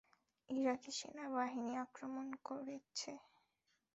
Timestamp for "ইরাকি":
0.49-0.91